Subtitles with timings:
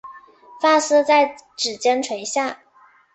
[0.59, 2.57] 发丝在指间垂下